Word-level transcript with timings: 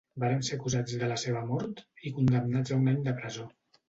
Varen 0.21 0.39
ser 0.45 0.53
acusats 0.59 0.95
de 1.01 1.09
la 1.11 1.17
seva 1.23 1.43
mort 1.49 1.83
i 2.09 2.13
condemnats 2.15 2.73
a 2.73 2.79
un 2.79 2.91
any 2.93 2.99
de 3.09 3.15
presó. 3.21 3.47